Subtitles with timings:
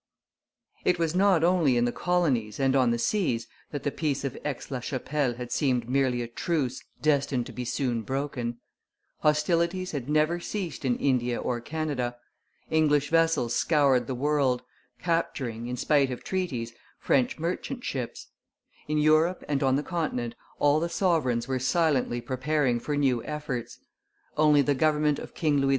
[0.83, 4.35] It was not only in the colonies and on the seas that the peace of
[4.43, 8.57] Aix la Chapelle had seemed merely a truce destined to be soon broken;
[9.19, 12.17] hostilities had never ceased in India or Canada;
[12.71, 14.63] English vessels scoured the world,
[14.99, 18.29] capturing, in spite of treaties, French merchant ships;
[18.87, 23.77] in Europe and on the continent, all the sovereigns were silently preparing for new efforts;
[24.35, 25.69] only the government of King Louis XV.